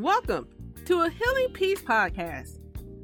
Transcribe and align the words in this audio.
Welcome 0.00 0.48
to 0.86 1.02
a 1.02 1.10
Healing 1.10 1.52
Peace 1.52 1.82
podcast. 1.82 2.58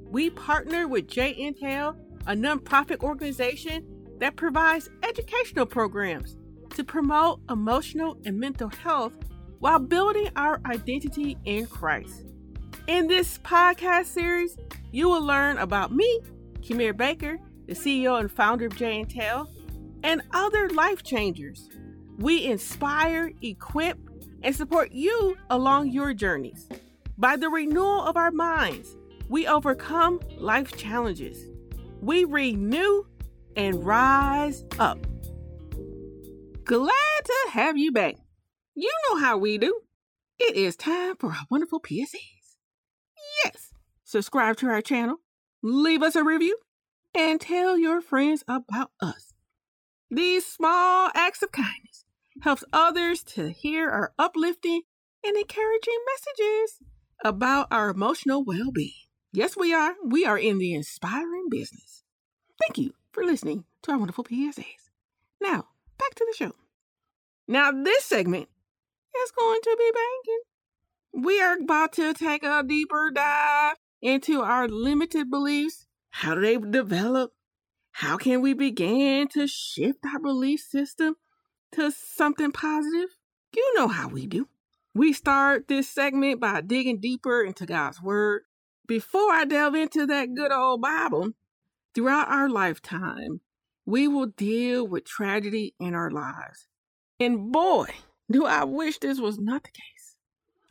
We 0.09 0.31
partner 0.31 0.89
with 0.89 1.07
J 1.07 1.35
Intel, 1.35 1.95
a 2.27 2.33
nonprofit 2.33 3.03
organization 3.03 3.85
that 4.19 4.37
provides 4.37 4.89
educational 5.03 5.67
programs 5.67 6.39
to 6.71 6.85
promote 6.85 7.43
emotional 7.51 8.17
and 8.25 8.41
mental 8.41 8.71
health 8.71 9.13
while 9.59 9.79
building 9.79 10.31
our 10.37 10.63
identity 10.65 11.37
in 11.45 11.67
Christ. 11.67 12.25
In 12.87 13.09
this 13.09 13.41
podcast 13.41 14.07
series, 14.07 14.57
you 14.91 15.11
will 15.11 15.23
learn 15.23 15.59
about 15.59 15.93
me, 15.95 16.21
Kimir 16.61 16.97
Baker, 16.97 17.37
the 17.67 17.75
CEO 17.75 18.19
and 18.19 18.33
founder 18.33 18.65
of 18.69 18.77
J 18.77 19.05
Intel, 19.05 19.49
and 20.03 20.23
other 20.33 20.71
life 20.71 21.03
changers. 21.03 21.69
We 22.17 22.47
inspire, 22.47 23.33
equip, 23.43 23.99
and 24.43 24.57
support 24.57 24.93
you 24.93 25.37
along 25.51 25.91
your 25.91 26.15
journeys. 26.15 26.67
By 27.19 27.37
the 27.37 27.49
renewal 27.49 28.03
of 28.03 28.19
our 28.19 28.31
minds, 28.31 28.95
we 29.31 29.47
overcome 29.47 30.21
life 30.37 30.77
challenges. 30.77 31.47
We 32.03 32.25
renew 32.25 33.05
and 33.57 33.87
rise 33.87 34.65
up. 34.79 35.07
Glad 36.65 37.25
to 37.25 37.51
have 37.53 37.79
you 37.79 37.91
back. 37.91 38.17
You 38.75 38.93
know 39.09 39.19
how 39.19 39.39
we 39.39 39.57
do. 39.57 39.81
It 40.39 40.57
is 40.57 40.77
time 40.77 41.17
for 41.17 41.31
our 41.31 41.47
wonderful 41.51 41.81
PSAs. 41.81 42.59
Yes, 43.43 43.73
subscribe 44.05 44.59
to 44.59 44.67
our 44.67 44.83
channel, 44.83 45.17
leave 45.63 46.03
us 46.03 46.17
a 46.17 46.23
review, 46.23 46.59
and 47.15 47.41
tell 47.41 47.79
your 47.79 48.03
friends 48.03 48.45
about 48.47 48.91
us. 49.01 49.33
These 50.11 50.45
small 50.45 51.11
acts 51.15 51.43
of 51.43 51.51
kindness 51.51 52.05
helps 52.43 52.65
others 52.75 53.23
to 53.23 53.49
hear 53.49 53.89
our 53.89 54.13
uplifting 54.19 54.83
and 55.25 55.35
encouraging 55.35 55.99
messages 56.13 56.81
about 57.25 57.69
our 57.71 57.91
emotional 57.91 58.45
well-being. 58.45 58.93
Yes, 59.33 59.57
we 59.57 59.75
are. 59.75 59.95
We 60.05 60.25
are 60.25 60.39
in 60.39 60.59
the 60.59 60.75
inspiring 60.75 61.49
business. 61.51 62.03
Thank 62.61 62.79
you 62.79 62.95
for 63.13 63.25
listening 63.25 63.65
to 63.83 63.93
our 63.93 63.99
wonderful 63.99 64.25
PSAs. 64.25 64.91
Now, 65.41 65.67
back 65.99 66.15
to 66.15 66.27
the 66.31 66.37
show. 66.37 66.53
Now, 67.49 67.71
this 67.71 68.05
segment 68.05 68.49
is 69.23 69.31
going 69.31 69.61
to 69.63 69.77
be 69.79 69.91
banking. 69.93 71.25
We 71.25 71.41
are 71.41 71.57
about 71.57 71.93
to 71.95 72.15
take 72.15 72.43
a 72.43 72.63
deeper 72.63 73.11
dive 73.11 73.77
into 74.03 74.43
our 74.43 74.69
limited 74.69 75.31
beliefs. 75.31 75.87
How 76.11 76.35
do 76.35 76.41
they 76.41 76.57
develop? 76.57 77.33
How 77.93 78.17
can 78.17 78.43
we 78.43 78.53
begin 78.53 79.29
to 79.29 79.47
shift 79.47 80.01
our 80.05 80.19
belief 80.19 80.61
system 80.61 81.17
to 81.73 81.91
something 81.91 82.53
positive? 82.53 83.17
You 83.55 83.75
know 83.77 83.89
how 83.89 84.09
we 84.09 84.27
do. 84.27 84.49
We 84.97 85.13
start 85.13 85.69
this 85.69 85.91
segment 85.91 86.41
by 86.41 86.63
digging 86.63 87.01
deeper 87.01 87.43
into 87.43 87.67
God's 87.67 88.01
Word. 88.01 88.45
Before 88.87 89.31
I 89.31 89.45
delve 89.45 89.75
into 89.75 90.07
that 90.07 90.35
good 90.35 90.51
old 90.51 90.81
Bible, 90.81 91.33
throughout 91.95 92.31
our 92.31 92.49
lifetime, 92.49 93.43
we 93.85 94.09
will 94.09 94.29
deal 94.29 94.87
with 94.87 95.05
tragedy 95.05 95.75
in 95.79 95.95
our 95.95 96.11
lives. 96.11 96.67
And 97.21 97.53
boy, 97.53 97.89
do 98.31 98.47
I 98.47 98.65
wish 98.65 98.99
this 98.99 99.21
was 99.21 99.39
not 99.39 99.65
the 99.65 99.71
case. 99.71 100.17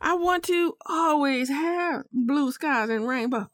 I 0.00 0.14
want 0.14 0.42
to 0.46 0.76
always 0.86 1.48
have 1.48 2.02
blue 2.12 2.50
skies 2.50 2.90
and 2.90 3.06
rainbows. 3.06 3.46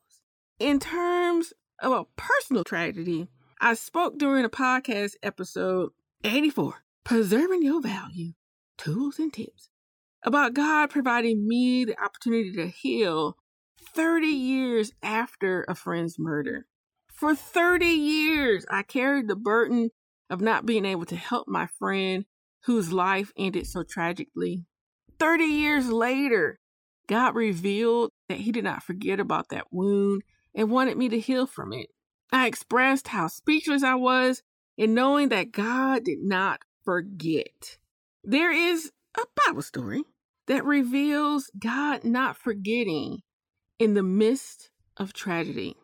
In 0.59 0.81
terms 0.81 1.53
of 1.81 1.93
a 1.93 2.07
personal 2.17 2.65
tragedy, 2.65 3.29
I 3.61 3.75
spoke 3.75 4.17
during 4.17 4.47
a 4.47 4.49
podcast 4.49 5.17
episode 5.23 5.91
84 6.25 6.83
preserving 7.05 7.63
your 7.63 7.83
value, 7.83 8.33
tools 8.79 9.19
and 9.19 9.31
tips 9.31 9.69
about 10.25 10.55
God 10.55 10.91
providing 10.91 11.47
me 11.47 11.85
the 11.85 12.01
opportunity 12.03 12.53
to 12.53 12.69
heal 12.69 13.37
30 13.95 14.27
years 14.27 14.93
after 15.03 15.65
a 15.69 15.75
friend's 15.75 16.19
murder. 16.19 16.67
For 17.13 17.35
30 17.35 17.87
years, 17.87 18.65
I 18.71 18.83
carried 18.83 19.29
the 19.29 19.37
burden 19.37 19.91
of 20.31 20.41
not 20.41 20.67
being 20.67 20.85
able 20.85 21.05
to 21.07 21.17
help 21.17 21.49
my 21.49 21.67
friend 21.67 22.25
whose 22.65 22.93
life 22.93 23.33
ended 23.37 23.67
so 23.67 23.83
tragically. 23.83 24.65
30 25.19 25.45
years 25.45 25.91
later, 25.91 26.59
God 27.07 27.35
revealed 27.35 28.11
that 28.29 28.39
He 28.39 28.53
did 28.53 28.65
not 28.65 28.83
forget 28.83 29.21
about 29.21 29.51
that 29.51 29.67
wound 29.71 30.23
and 30.55 30.71
wanted 30.71 30.97
me 30.97 31.09
to 31.09 31.21
heal 31.21 31.47
from 31.47 31.73
it. 31.73 31.89
I 32.33 32.47
expressed 32.47 33.09
how 33.09 33.27
speechless 33.27 33.83
I 33.83 33.95
was 33.97 34.43
in 34.77 34.95
knowing 34.95 35.29
that 35.29 35.53
God 35.53 36.05
did 36.05 36.21
not 36.23 36.61
forget. 36.85 37.79
There 38.25 38.53
is 38.53 38.91
a 39.17 39.23
Bible 39.47 39.63
story 39.63 40.05
that 40.47 40.65
reveals 40.65 41.51
God 41.59 42.05
not 42.05 42.37
forgetting 42.37 43.23
in 43.79 43.95
the 43.95 44.03
midst 44.03 44.71
of 44.97 45.13
tragedy. 45.13 45.77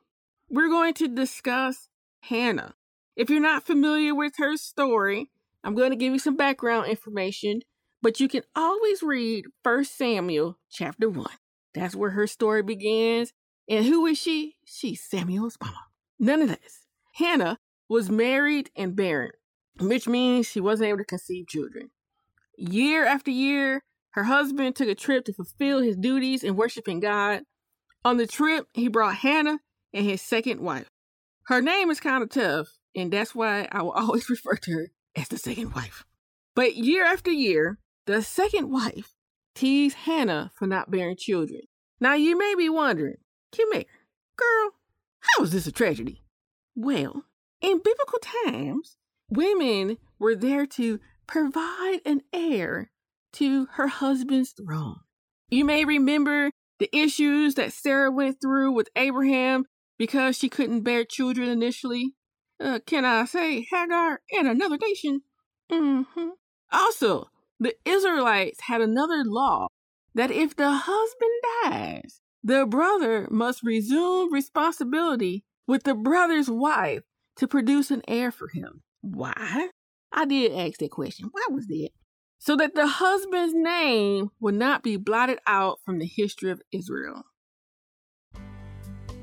We're 0.51 0.69
going 0.69 0.95
to 0.95 1.09
discuss 1.09 1.89
Hannah. 2.23 2.75
If 3.17 3.31
you're 3.31 3.41
not 3.41 3.67
familiar 3.67 4.15
with 4.15 4.35
her 4.39 4.57
story, 4.57 5.31
I'm 5.65 5.75
going 5.75 5.91
to 5.91 5.97
give 5.97 6.13
you 6.13 6.19
some 6.19 6.37
background 6.37 6.89
information, 6.89 7.63
but 8.01 8.21
you 8.21 8.29
can 8.29 8.43
always 8.55 9.03
read 9.03 9.47
1 9.63 9.85
Samuel 9.85 10.59
chapter 10.71 11.09
1. 11.09 11.27
That's 11.75 11.95
where 11.95 12.11
her 12.11 12.27
story 12.27 12.63
begins. 12.63 13.33
And 13.69 13.85
who 13.85 14.07
is 14.07 14.19
she? 14.19 14.57
She's 14.65 15.03
Samuel's 15.03 15.59
mama. 15.61 15.87
None 16.19 16.43
of 16.43 16.49
this. 16.49 16.87
Hannah 17.15 17.59
was 17.89 18.11
married 18.11 18.71
and 18.77 18.97
barren 18.97 19.33
which 19.81 20.09
means 20.09 20.47
she 20.47 20.61
wasn't 20.61 20.89
able 20.89 20.99
to 20.99 21.05
conceive 21.05 21.49
children. 21.49 21.91
Year 22.57 23.07
after 23.07 23.31
year, 23.31 23.85
her 24.13 24.25
husband 24.25 24.77
took 24.77 24.89
a 24.89 24.95
trip 24.95 25.25
to 25.27 25.33
fulfill 25.33 25.81
his 25.81 25.97
duties 25.97 26.43
in 26.43 26.57
worshiping 26.57 27.01
God. 27.01 27.43
On 28.05 28.17
the 28.17 28.27
trip, 28.27 28.67
he 28.73 28.89
brought 28.89 29.17
Hannah 29.17 29.59
and 29.93 30.05
his 30.05 30.23
second 30.23 30.61
wife. 30.61 30.89
Her 31.45 31.61
name 31.61 31.91
is 31.91 32.01
kind 32.01 32.23
of 32.23 32.31
tough, 32.31 32.69
and 32.95 33.13
that's 33.13 33.35
why 33.35 33.69
I 33.71 33.83
will 33.83 33.91
always 33.93 34.29
refer 34.31 34.57
to 34.57 34.73
her 34.73 34.91
as 35.17 35.29
the 35.29 35.39
second 35.39 35.75
wife. 35.75 36.05
But 36.55 36.77
year 36.77 37.05
after 37.05 37.31
year, 37.31 37.79
the 38.07 38.23
second 38.23 38.71
wife 38.71 39.15
teased 39.55 39.97
Hannah 39.97 40.51
for 40.55 40.67
not 40.67 40.91
bearing 40.91 41.17
children. 41.17 41.63
Now 42.01 42.15
you 42.15 42.39
may 42.39 42.55
be 42.57 42.69
wondering, 42.69 43.19
Kim 43.53 43.69
girl, 43.71 44.71
how 45.21 45.43
is 45.43 45.53
this 45.53 45.67
a 45.67 45.73
tragedy? 45.73 46.23
Well, 46.75 47.25
in 47.61 47.79
biblical 47.79 48.21
times, 48.45 48.97
women 49.31 49.99
were 50.19 50.37
there 50.37 50.67
to 50.67 51.01
provide 51.27 52.01
an 52.07 52.23
heir 52.33 52.91
to 53.35 53.67
her 53.73 53.89
husband's 53.89 54.53
throne. 54.53 54.97
You 55.51 55.65
may 55.65 55.85
remember 55.85 56.51
the 56.79 56.95
issues 56.97 57.55
that 57.55 57.73
Sarah 57.73 58.11
went 58.11 58.41
through 58.41 58.73
with 58.73 58.89
Abraham 58.97 59.65
because 59.99 60.37
she 60.37 60.49
couldn't 60.49 60.83
bear 60.83 61.05
children 61.05 61.49
initially. 61.49 62.15
Uh, 62.61 62.81
can 62.87 63.05
I 63.05 63.25
say 63.25 63.67
Hagar 63.71 64.21
and 64.33 64.49
another 64.49 64.79
nation? 64.79 65.23
Mm-hmm. 65.71 66.29
Also, 66.73 67.31
the 67.61 67.75
Israelites 67.85 68.61
had 68.63 68.81
another 68.81 69.25
law 69.25 69.69
that 70.15 70.31
if 70.31 70.57
the 70.57 70.71
husband 70.71 71.31
dies, 71.65 72.21
the 72.43 72.67
brother 72.67 73.29
must 73.31 73.63
resume 73.63 74.33
responsibility 74.33 75.45
with 75.67 75.85
the 75.85 75.95
brother's 75.95 76.51
wife 76.51 77.03
to 77.37 77.47
produce 77.47 77.91
an 77.91 78.03
heir 78.09 78.31
for 78.31 78.49
him. 78.49 78.83
Why? 79.01 79.69
I 80.13 80.25
did 80.25 80.53
ask 80.53 80.79
that 80.81 80.91
question. 80.91 81.29
Why 81.31 81.47
was 81.51 81.67
that? 81.67 81.91
So 82.39 82.57
that 82.57 82.75
the 82.75 82.87
husband's 82.87 83.55
name 83.55 84.31
would 84.41 84.55
not 84.55 84.83
be 84.83 84.97
blotted 84.97 85.39
out 85.47 85.81
from 85.85 85.99
the 85.99 86.07
history 86.07 86.51
of 86.51 86.63
Israel. 86.73 87.25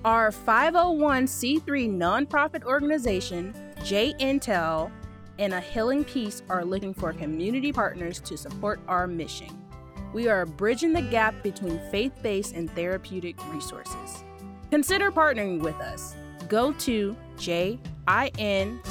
Our 0.03 0.31
501c3 0.31 1.63
nonprofit 1.89 2.63
organization, 2.63 3.55
J 3.83 4.13
Intel, 4.19 4.91
and 5.39 5.53
A 5.53 5.59
Healing 5.59 6.03
Peace 6.03 6.43
are 6.47 6.63
looking 6.63 6.93
for 6.93 7.11
community 7.13 7.71
partners 7.71 8.19
to 8.21 8.37
support 8.37 8.79
our 8.87 9.07
mission. 9.07 9.49
We 10.13 10.27
are 10.27 10.45
bridging 10.45 10.93
the 10.93 11.01
gap 11.01 11.41
between 11.41 11.79
faith 11.91 12.13
based 12.21 12.53
and 12.53 12.69
therapeutic 12.71 13.35
resources. 13.51 14.23
Consider 14.69 15.11
partnering 15.11 15.59
with 15.59 15.75
us. 15.75 16.15
Go 16.47 16.71
to 16.73 17.15
J 17.37 17.79
intel.org 18.07 18.83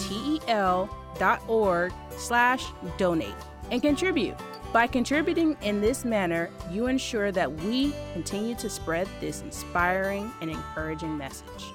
slash 2.17 2.67
donate 2.99 3.35
and 3.75 3.83
contribute. 3.83 4.37
By 4.73 4.87
contributing 4.87 5.57
in 5.61 5.81
this 5.81 6.05
manner, 6.05 6.49
you 6.71 6.87
ensure 6.87 7.33
that 7.33 7.53
we 7.63 7.93
continue 8.13 8.55
to 8.57 8.71
spread 8.71 9.09
this 9.21 9.43
inspiring 9.43 10.31
and 10.41 10.49
encouraging 10.49 11.19
message. 11.19 11.73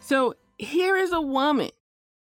So 0.00 0.34
here 0.58 0.96
is 0.96 1.12
a 1.12 1.20
woman 1.20 1.70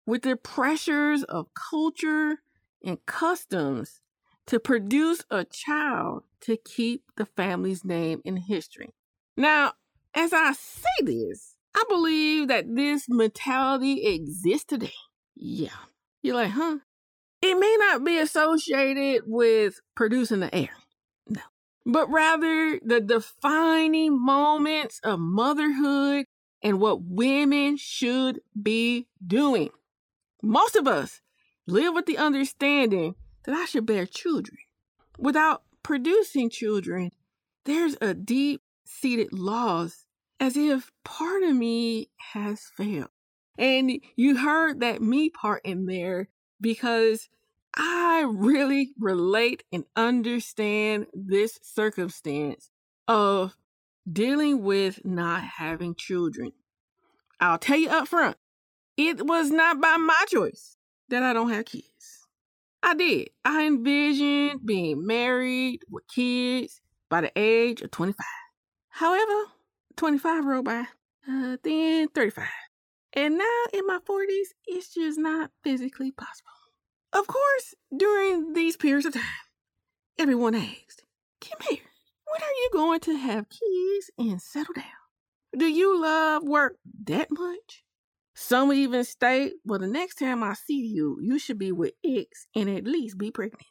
with 0.07 0.23
the 0.23 0.37
pressures 0.37 1.23
of 1.25 1.55
culture 1.55 2.41
and 2.85 3.05
customs 3.07 4.03
to 4.47 4.61
produce 4.61 5.25
a 5.31 5.45
child 5.45 6.25
to 6.43 6.59
keep 6.59 7.05
the 7.17 7.25
family's 7.25 7.83
name 7.83 8.21
in 8.27 8.37
history. 8.37 8.91
Now, 9.39 9.73
as 10.15 10.35
I 10.35 10.53
say 10.53 11.03
this, 11.03 11.57
I 11.75 11.85
believe 11.89 12.49
that 12.49 12.67
this 12.75 13.07
mentality 13.09 14.05
exists 14.07 14.67
today. 14.67 14.93
Yeah. 15.35 15.71
You're 16.23 16.37
like, 16.37 16.51
huh? 16.51 16.79
It 17.47 17.59
may 17.59 17.77
not 17.79 18.03
be 18.05 18.17
associated 18.19 19.25
with 19.27 19.83
producing 19.95 20.41
the 20.41 20.55
heir, 20.55 20.71
No. 21.29 21.43
but 21.85 22.09
rather 22.11 22.81
the 22.83 23.03
defining 23.03 24.19
moments 24.19 24.99
of 25.05 25.21
motherhood 25.21 26.25
and 26.63 26.81
what 26.81 27.03
women 27.03 27.77
should 27.77 28.41
be 28.61 29.09
doing. 29.25 29.69
Most 30.43 30.75
of 30.75 30.89
us 30.89 31.21
live 31.67 31.93
with 31.93 32.07
the 32.07 32.17
understanding 32.17 33.15
that 33.45 33.55
I 33.55 33.67
should 33.67 33.85
bear 33.85 34.07
children. 34.07 34.57
Without 35.19 35.65
producing 35.83 36.49
children, 36.49 37.11
there's 37.67 37.99
a 38.01 38.15
deep 38.15 38.63
seated 38.87 39.35
loss 39.35 40.07
as 40.41 40.57
if 40.57 40.91
part 41.05 41.43
of 41.43 41.55
me 41.55 42.09
has 42.33 42.63
failed. 42.75 43.11
And 43.59 44.01
you 44.17 44.39
heard 44.39 44.81
that 44.81 45.03
me 45.03 45.29
part 45.29 45.61
in 45.63 45.85
there 45.85 46.29
because 46.65 47.29
I 47.77 48.25
really 48.27 48.95
relate 48.99 49.65
and 49.71 49.85
understand 49.97 51.09
this 51.13 51.61
circumstance 51.63 52.71
of 53.07 53.55
dealing 54.11 54.63
with 54.63 55.05
not 55.05 55.43
having 55.43 55.95
children. 55.95 56.53
I'll 57.39 57.59
tell 57.59 57.77
you 57.77 57.91
up 57.91 58.09
front, 58.09 58.39
it 58.97 59.27
was 59.27 59.51
not 59.51 59.79
by 59.79 59.99
my 59.99 60.25
choice 60.29 60.79
that 61.11 61.23
I 61.23 61.35
don't 61.35 61.51
have 61.51 61.67
kids. 61.67 62.27
I 62.83 62.95
did. 62.95 63.29
I 63.45 63.67
envisioned 63.67 64.65
being 64.65 65.07
married 65.07 65.81
with 65.91 66.09
kids 66.09 66.81
by 67.11 67.21
the 67.21 67.33
age 67.37 67.83
of 67.83 67.91
25. 67.91 68.25
However, 68.89 69.51
25 69.97 70.45
rolled 70.47 70.65
by, 70.65 70.87
uh, 71.29 71.59
then 71.63 72.09
35. 72.09 72.49
And 73.17 73.39
now 73.39 73.63
in 73.73 73.87
my 73.87 73.99
40s, 73.99 74.49
it's 74.67 74.93
just 74.93 75.19
not 75.19 75.51
physically 75.63 76.11
possible. 76.11 76.51
Of 77.15 77.29
course, 77.29 77.75
during 77.97 78.55
these 78.55 78.77
periods 78.77 79.07
of 79.07 79.15
time, 79.15 79.23
everyone 80.19 80.57
asked, 80.57 81.05
Kim 81.41 81.59
here, 81.69 81.79
when 82.27 82.43
are 82.43 82.53
you 82.53 82.71
going 82.73 82.99
to 83.01 83.17
have 83.17 83.47
kids 83.49 84.11
and 84.19 84.43
settle 84.43 84.75
down? 84.75 84.85
Do 85.57 85.67
you 85.67 86.03
love 86.03 86.43
work 86.43 86.77
that 87.05 87.29
much? 87.31 87.85
Some 88.35 88.73
even 88.73 89.05
state, 89.05 89.53
well, 89.65 89.79
the 89.79 89.87
next 89.87 90.17
time 90.17 90.43
I 90.43 90.55
see 90.55 90.81
you, 90.81 91.19
you 91.23 91.39
should 91.39 91.57
be 91.57 91.71
with 91.71 91.93
X 92.05 92.49
and 92.57 92.69
at 92.69 92.85
least 92.85 93.17
be 93.17 93.31
pregnant. 93.31 93.63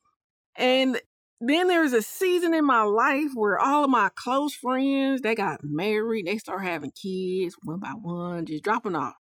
And 0.55 1.01
then 1.41 1.67
there's 1.67 1.91
a 1.91 2.01
season 2.01 2.53
in 2.53 2.63
my 2.63 2.83
life 2.83 3.31
where 3.33 3.59
all 3.59 3.83
of 3.83 3.89
my 3.89 4.09
close 4.15 4.55
friends, 4.55 5.19
they 5.19 5.35
got 5.35 5.59
married, 5.63 6.27
they 6.27 6.37
start 6.37 6.63
having 6.63 6.91
kids 6.91 7.57
one 7.61 7.81
by 7.81 7.91
one, 8.01 8.45
just 8.45 8.63
dropping 8.63 8.95
off. 8.95 9.15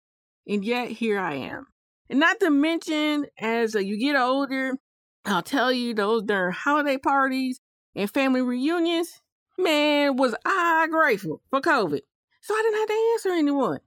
And 0.48 0.64
yet 0.64 0.90
here 0.90 1.18
I 1.18 1.34
am. 1.38 1.66
And 2.12 2.20
not 2.20 2.42
to 2.42 2.50
mention, 2.50 3.28
as 3.40 3.74
uh, 3.74 3.80
you 3.80 3.98
get 3.98 4.18
older, 4.18 4.74
I'll 5.24 5.42
tell 5.42 5.72
you 5.72 5.94
those 5.94 6.24
during 6.24 6.52
holiday 6.52 6.98
parties 6.98 7.62
and 7.96 8.12
family 8.12 8.42
reunions, 8.42 9.22
man, 9.58 10.18
was 10.18 10.36
I 10.44 10.90
grateful 10.92 11.42
for 11.50 11.62
COVID. 11.62 12.02
So 12.42 12.54
I 12.54 12.62
didn't 12.64 12.80
have 12.80 12.88
to 12.90 13.12
answer 13.14 13.30
anyone. 13.30 13.80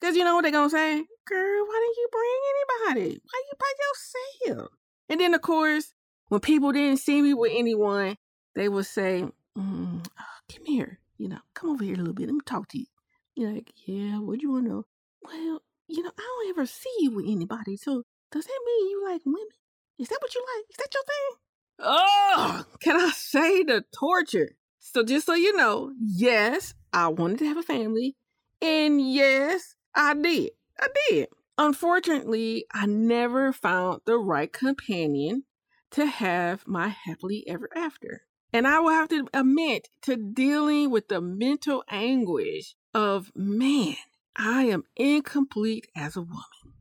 Because 0.00 0.14
you 0.14 0.22
know 0.22 0.36
what 0.36 0.42
they're 0.42 0.52
going 0.52 0.70
to 0.70 0.76
say? 0.76 1.04
Girl, 1.26 1.66
why 1.66 1.80
didn't 1.82 1.96
you 1.96 2.08
bring 2.12 2.94
anybody? 2.94 3.20
Why 3.20 3.42
you 3.50 3.52
by 3.58 4.52
yourself? 4.52 4.72
And 5.08 5.20
then, 5.20 5.34
of 5.34 5.40
course, 5.40 5.92
when 6.28 6.40
people 6.40 6.70
didn't 6.70 7.00
see 7.00 7.20
me 7.20 7.34
with 7.34 7.50
anyone, 7.52 8.16
they 8.54 8.68
would 8.68 8.86
say, 8.86 9.24
mm, 9.58 10.06
oh, 10.20 10.54
come 10.54 10.66
here. 10.66 11.00
You 11.18 11.30
know, 11.30 11.40
come 11.54 11.70
over 11.70 11.82
here 11.82 11.94
a 11.94 11.98
little 11.98 12.14
bit. 12.14 12.26
Let 12.26 12.34
me 12.34 12.40
talk 12.46 12.68
to 12.68 12.78
you. 12.78 12.86
You're 13.34 13.54
like, 13.54 13.72
yeah, 13.86 14.20
what 14.20 14.38
do 14.38 14.46
you 14.46 14.52
want 14.52 14.66
to 14.66 14.70
know? 14.70 14.86
Well, 15.22 15.62
you 15.92 16.02
know, 16.02 16.12
I 16.18 16.22
don't 16.22 16.50
ever 16.50 16.66
see 16.66 16.94
you 17.00 17.10
with 17.10 17.26
anybody. 17.28 17.76
So 17.76 18.04
does 18.30 18.46
that 18.46 18.60
mean 18.66 18.90
you 18.90 19.04
like 19.04 19.22
women? 19.24 19.46
Is 19.98 20.08
that 20.08 20.18
what 20.20 20.34
you 20.34 20.44
like? 20.56 20.64
Is 20.70 20.76
that 20.78 20.94
your 20.94 21.02
thing? 21.02 21.38
Oh, 21.80 22.64
can 22.80 22.96
I 22.96 23.10
say 23.10 23.62
the 23.62 23.84
torture? 23.94 24.56
So 24.78 25.04
just 25.04 25.26
so 25.26 25.34
you 25.34 25.56
know, 25.56 25.92
yes, 26.00 26.74
I 26.92 27.08
wanted 27.08 27.38
to 27.40 27.46
have 27.46 27.58
a 27.58 27.62
family. 27.62 28.16
And 28.60 29.00
yes, 29.00 29.74
I 29.94 30.14
did. 30.14 30.52
I 30.80 30.88
did. 31.08 31.28
Unfortunately, 31.58 32.64
I 32.72 32.86
never 32.86 33.52
found 33.52 34.00
the 34.06 34.16
right 34.16 34.52
companion 34.52 35.44
to 35.90 36.06
have 36.06 36.66
my 36.66 36.88
happily 36.88 37.44
ever 37.46 37.68
after. 37.76 38.22
And 38.52 38.66
I 38.66 38.80
will 38.80 38.90
have 38.90 39.08
to 39.10 39.28
admit 39.34 39.88
to 40.02 40.16
dealing 40.16 40.90
with 40.90 41.08
the 41.08 41.20
mental 41.20 41.84
anguish 41.90 42.74
of, 42.94 43.30
man, 43.34 43.96
I 44.36 44.64
am 44.64 44.84
incomplete 44.96 45.88
as 45.96 46.16
a 46.16 46.22
woman. 46.22 46.76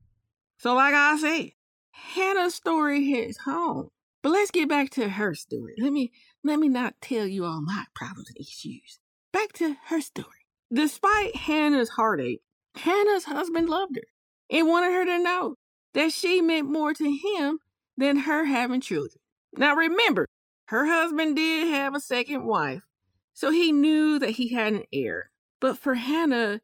So, 0.57 0.75
like 0.75 0.93
I 0.93 1.17
said, 1.17 1.51
Hannah's 1.91 2.55
story 2.55 3.05
hits 3.05 3.39
home. 3.39 3.89
But 4.21 4.29
let's 4.29 4.51
get 4.51 4.69
back 4.69 4.91
to 4.91 5.09
her 5.09 5.33
story. 5.33 5.73
Let 5.79 5.91
me 5.91 6.11
let 6.43 6.59
me 6.59 6.69
not 6.69 6.95
tell 7.01 7.25
you 7.25 7.45
all 7.45 7.61
my 7.61 7.85
problems 7.95 8.29
and 8.29 8.37
issues. 8.39 8.99
Back 9.33 9.53
to 9.53 9.75
her 9.85 10.01
story. 10.01 10.27
Despite 10.71 11.35
Hannah's 11.35 11.89
heartache, 11.89 12.41
Hannah's 12.75 13.25
husband 13.25 13.69
loved 13.69 13.95
her 13.95 14.07
and 14.49 14.67
wanted 14.67 14.93
her 14.93 15.05
to 15.05 15.23
know 15.23 15.55
that 15.93 16.13
she 16.13 16.41
meant 16.41 16.69
more 16.69 16.93
to 16.93 17.11
him 17.11 17.59
than 17.97 18.17
her 18.17 18.45
having 18.45 18.81
children. 18.81 19.19
Now 19.57 19.75
remember, 19.75 20.27
her 20.65 20.85
husband 20.85 21.35
did 21.35 21.67
have 21.69 21.95
a 21.95 21.99
second 21.99 22.45
wife, 22.45 22.83
so 23.33 23.51
he 23.51 23.71
knew 23.71 24.19
that 24.19 24.31
he 24.31 24.49
had 24.49 24.73
an 24.73 24.83
heir. 24.93 25.31
But 25.59 25.77
for 25.77 25.95
Hannah, 25.95 26.61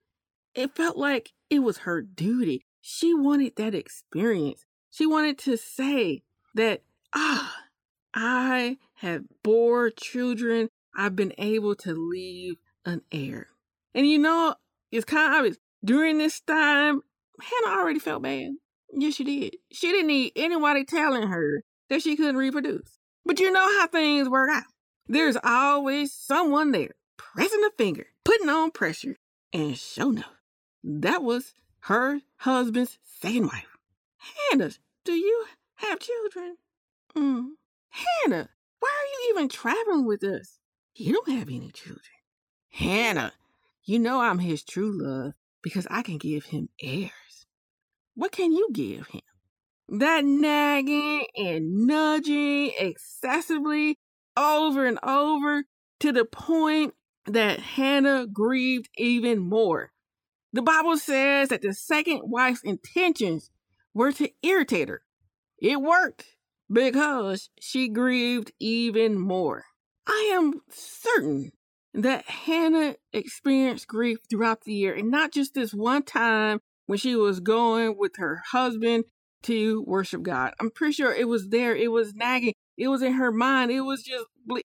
it 0.57 0.75
felt 0.75 0.97
like 0.97 1.31
it 1.49 1.59
was 1.59 1.79
her 1.79 2.01
duty. 2.01 2.65
She 2.81 3.13
wanted 3.13 3.55
that 3.55 3.75
experience. 3.75 4.65
She 4.89 5.05
wanted 5.05 5.37
to 5.39 5.55
say 5.55 6.23
that, 6.55 6.81
ah, 7.13 7.55
I 8.13 8.77
have 8.95 9.25
bore 9.43 9.91
children. 9.91 10.69
I've 10.97 11.15
been 11.15 11.33
able 11.37 11.75
to 11.75 11.93
leave 11.93 12.55
an 12.85 13.03
heir. 13.11 13.47
And 13.93 14.07
you 14.07 14.17
know, 14.17 14.55
it's 14.91 15.05
kind 15.05 15.31
of 15.31 15.37
obvious. 15.37 15.57
During 15.85 16.17
this 16.17 16.39
time, 16.39 17.01
Hannah 17.39 17.79
already 17.79 17.99
felt 17.99 18.23
bad. 18.23 18.53
Yes, 18.91 19.13
she 19.13 19.23
did. 19.23 19.57
She 19.71 19.91
didn't 19.91 20.07
need 20.07 20.31
anybody 20.35 20.85
telling 20.85 21.27
her 21.27 21.63
that 21.89 22.01
she 22.01 22.15
couldn't 22.15 22.37
reproduce. 22.37 22.97
But 23.25 23.39
you 23.39 23.51
know 23.51 23.79
how 23.79 23.87
things 23.87 24.27
work 24.27 24.49
out. 24.51 24.63
There's 25.07 25.37
always 25.43 26.13
someone 26.13 26.71
there 26.71 26.95
pressing 27.17 27.63
a 27.63 27.69
finger, 27.77 28.07
putting 28.25 28.49
on 28.49 28.71
pressure, 28.71 29.17
and 29.53 29.77
sure 29.77 30.09
enough, 30.09 30.36
that 30.83 31.23
was 31.23 31.53
her 31.81 32.21
husband's 32.37 32.97
second 33.03 33.47
wife. 33.47 33.77
Hannah, 34.49 34.71
do 35.03 35.13
you 35.13 35.45
have 35.75 35.99
children? 35.99 36.57
Mm. 37.15 37.49
Hannah, 37.89 38.49
why 38.79 38.89
are 38.89 39.07
you 39.13 39.33
even 39.33 39.49
traveling 39.49 40.05
with 40.05 40.23
us? 40.23 40.59
You 40.95 41.13
don't 41.13 41.29
have 41.29 41.49
any 41.49 41.71
children. 41.71 42.01
Hannah, 42.69 43.33
you 43.83 43.99
know 43.99 44.21
I'm 44.21 44.39
his 44.39 44.63
true 44.63 44.91
love 44.91 45.33
because 45.61 45.87
I 45.89 46.01
can 46.01 46.17
give 46.17 46.45
him 46.45 46.69
heirs. 46.81 47.11
What 48.15 48.31
can 48.31 48.51
you 48.51 48.69
give 48.73 49.07
him? 49.07 49.21
That 49.89 50.25
nagging 50.25 51.25
and 51.35 51.87
nudging 51.87 52.71
excessively 52.79 53.97
over 54.35 54.85
and 54.85 54.99
over 55.01 55.63
to 55.99 56.11
the 56.11 56.25
point 56.25 56.93
that 57.25 57.59
Hannah 57.59 58.27
grieved 58.27 58.89
even 58.97 59.39
more. 59.39 59.91
The 60.53 60.61
Bible 60.61 60.97
says 60.97 61.49
that 61.49 61.61
the 61.61 61.73
second 61.73 62.21
wife's 62.23 62.61
intentions 62.63 63.51
were 63.93 64.11
to 64.13 64.29
irritate 64.41 64.89
her. 64.89 65.01
It 65.59 65.81
worked 65.81 66.25
because 66.71 67.49
she 67.59 67.89
grieved 67.89 68.51
even 68.59 69.19
more. 69.19 69.65
I 70.07 70.31
am 70.33 70.61
certain 70.69 71.51
that 71.93 72.25
Hannah 72.25 72.95
experienced 73.11 73.87
grief 73.87 74.19
throughout 74.29 74.63
the 74.63 74.73
year, 74.73 74.93
and 74.93 75.09
not 75.09 75.31
just 75.31 75.53
this 75.53 75.73
one 75.73 76.03
time 76.03 76.59
when 76.85 76.97
she 76.97 77.15
was 77.15 77.39
going 77.39 77.97
with 77.97 78.13
her 78.17 78.43
husband 78.51 79.05
to 79.43 79.83
worship 79.85 80.23
God. 80.23 80.53
I'm 80.59 80.71
pretty 80.71 80.93
sure 80.93 81.13
it 81.13 81.27
was 81.27 81.49
there. 81.49 81.75
It 81.75 81.91
was 81.91 82.13
nagging. 82.13 82.53
It 82.77 82.87
was 82.87 83.01
in 83.01 83.13
her 83.13 83.31
mind. 83.31 83.71
It 83.71 83.81
was 83.81 84.03
just 84.03 84.25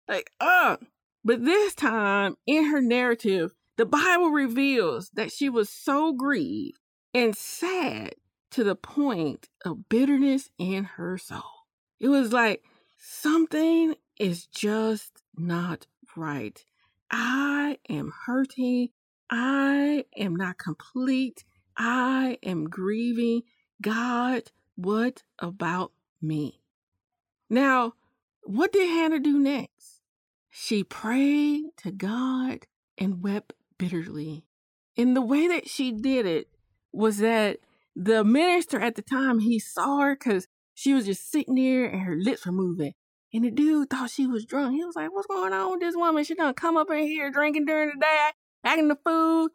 like, 0.08 0.30
uh. 0.40 0.78
But 1.26 1.46
this 1.46 1.74
time 1.74 2.36
in 2.46 2.66
her 2.66 2.82
narrative, 2.82 3.54
the 3.78 3.86
Bible 3.86 4.30
reveals 4.30 5.10
that 5.14 5.32
she 5.32 5.50
was 5.50 5.70
so 5.70 6.14
grieved 6.14 6.80
and 7.14 7.36
sad 7.36 8.16
to 8.52 8.64
the 8.64 8.76
point 8.76 9.50
of 9.66 9.90
bitterness 9.90 10.50
in 10.60 10.84
her 10.84 11.18
soul. 11.18 11.42
It 12.00 12.10
was 12.10 12.32
like 12.32 12.64
something 12.98 13.96
is 14.20 14.46
just 14.46 15.24
not 15.36 15.88
right. 16.16 16.64
I 17.10 17.78
am 17.90 18.14
hurting. 18.26 18.90
I 19.30 20.06
am 20.16 20.36
not 20.36 20.58
complete. 20.60 21.44
I 21.76 22.38
am 22.44 22.66
grieving. 22.66 23.42
God, 23.82 24.44
what 24.76 25.24
about 25.40 25.92
me? 26.22 26.62
Now, 27.50 27.94
what 28.44 28.72
did 28.72 28.88
Hannah 28.88 29.20
do 29.20 29.40
next? 29.40 30.02
She 30.50 30.84
prayed 30.84 31.66
to 31.78 31.92
God 31.92 32.68
and 32.98 33.24
wept 33.24 33.54
bitterly. 33.84 34.46
And 34.98 35.16
the 35.16 35.22
way 35.22 35.48
that 35.48 35.68
she 35.68 35.92
did 35.92 36.26
it 36.26 36.48
was 36.92 37.18
that 37.18 37.58
the 37.96 38.24
minister 38.24 38.80
at 38.80 38.96
the 38.96 39.02
time, 39.02 39.40
he 39.40 39.60
saw 39.60 40.00
her 40.00 40.16
because 40.16 40.48
she 40.74 40.94
was 40.94 41.06
just 41.06 41.30
sitting 41.32 41.56
there 41.56 41.86
and 41.86 42.02
her 42.02 42.16
lips 42.16 42.46
were 42.46 42.52
moving. 42.52 42.94
And 43.34 43.44
the 43.44 43.52
dude 43.52 43.90
thought 43.90 44.12
she 44.12 44.28
was 44.28 44.46
drunk. 44.46 44.76
He 44.76 44.86
was 44.86 44.96
like, 44.96 45.14
What's 45.14 45.28
going 45.28 45.54
on 45.54 45.72
with 45.72 45.80
this 45.80 45.96
woman? 45.96 46.24
She 46.24 46.36
done 46.36 46.54
come 46.54 46.78
up 46.78 46.92
in 46.92 47.00
here 47.00 47.32
drinking 47.32 47.66
during 47.66 47.90
the 47.90 48.00
day, 48.00 48.30
acting 48.64 48.88
the 48.88 48.98
food. 49.04 49.50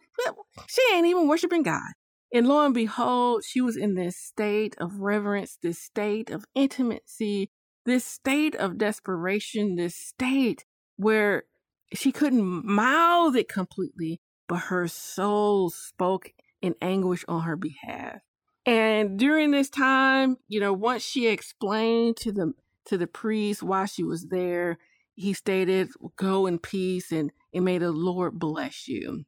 She 0.67 0.83
ain't 0.95 1.07
even 1.07 1.29
worshiping 1.29 1.63
God. 1.63 1.93
And 2.33 2.47
lo 2.47 2.65
and 2.65 2.75
behold, 2.75 3.45
she 3.45 3.61
was 3.61 3.77
in 3.77 3.95
this 3.95 4.17
state 4.17 4.77
of 4.79 5.01
reverence, 5.01 5.59
this 5.63 5.79
state 5.79 6.29
of 6.29 6.45
intimacy, 6.55 7.51
this 7.87 8.05
state 8.05 8.55
of 8.57 8.77
desperation, 8.77 9.77
this 9.77 9.95
state 9.95 10.65
where 10.97 11.45
she 11.93 12.13
couldn't 12.13 12.65
mouth 12.65 13.37
it 13.37 13.49
completely, 13.49 14.21
but 14.49 14.57
her 14.57 14.89
soul 14.89 15.71
spoke 15.71 16.33
in 16.61 16.75
anguish 16.83 17.25
on 17.29 17.43
her 17.43 17.57
behalf. 17.57 18.21
And 18.67 19.19
during 19.19 19.51
this 19.51 19.71
time, 19.71 20.37
you 20.49 20.61
know, 20.61 20.73
once 20.73 21.03
she 21.03 21.29
explained 21.29 22.17
to 22.19 22.33
the 22.33 22.53
to 22.87 22.99
the 22.99 23.07
priest 23.07 23.63
why 23.63 23.87
she 23.87 24.03
was 24.03 24.27
there, 24.27 24.79
he 25.15 25.33
stated, 25.33 25.89
"Go 26.17 26.47
in 26.47 26.59
peace, 26.59 27.11
and 27.13 27.33
and 27.53 27.65
may 27.65 27.79
the 27.79 27.93
Lord 27.93 28.39
bless 28.39 28.89
you." 28.89 29.25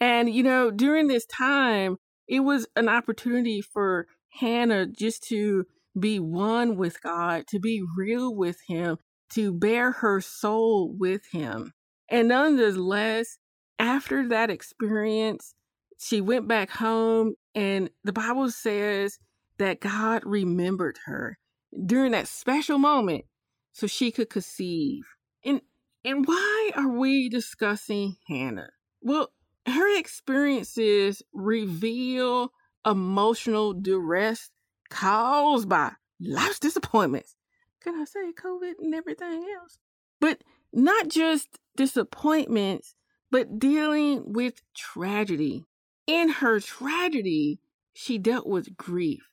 And 0.00 0.32
you 0.32 0.42
know, 0.42 0.70
during 0.70 1.08
this 1.08 1.26
time, 1.26 1.96
it 2.28 2.40
was 2.40 2.66
an 2.76 2.88
opportunity 2.88 3.60
for 3.60 4.06
Hannah 4.40 4.86
just 4.86 5.22
to 5.28 5.66
be 5.98 6.18
one 6.20 6.76
with 6.76 7.02
God, 7.02 7.46
to 7.48 7.58
be 7.58 7.82
real 7.96 8.34
with 8.34 8.58
Him, 8.68 8.98
to 9.30 9.52
bare 9.52 9.92
her 9.92 10.20
soul 10.20 10.94
with 10.96 11.22
Him. 11.32 11.72
And 12.08 12.28
nonetheless, 12.28 13.38
after 13.78 14.28
that 14.28 14.50
experience, 14.50 15.54
she 15.98 16.20
went 16.20 16.46
back 16.46 16.70
home, 16.70 17.34
and 17.54 17.90
the 18.04 18.12
Bible 18.12 18.50
says 18.50 19.18
that 19.58 19.80
God 19.80 20.22
remembered 20.24 20.98
her 21.06 21.38
during 21.84 22.12
that 22.12 22.28
special 22.28 22.78
moment 22.78 23.24
so 23.72 23.86
she 23.86 24.10
could 24.10 24.30
conceive. 24.30 25.04
And 25.44 25.60
and 26.04 26.26
why 26.26 26.70
are 26.76 26.88
we 26.88 27.28
discussing 27.28 28.16
Hannah? 28.28 28.70
Well, 29.00 29.30
her 29.66 29.98
experiences 29.98 31.22
reveal 31.32 32.52
emotional 32.86 33.72
duress 33.72 34.50
caused 34.88 35.68
by 35.68 35.92
life's 36.20 36.60
disappointments. 36.60 37.34
Can 37.82 38.00
I 38.00 38.04
say 38.04 38.32
COVID 38.32 38.74
and 38.80 38.94
everything 38.94 39.44
else? 39.60 39.78
But 40.20 40.42
not 40.76 41.08
just 41.08 41.58
disappointments, 41.76 42.94
but 43.30 43.58
dealing 43.58 44.32
with 44.32 44.62
tragedy. 44.76 45.64
In 46.06 46.28
her 46.28 46.60
tragedy, 46.60 47.58
she 47.94 48.18
dealt 48.18 48.46
with 48.46 48.76
grief. 48.76 49.28